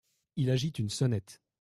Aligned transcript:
Il 0.35 0.49
agite 0.49 0.79
une 0.79 0.89
sonnette. 0.89 1.43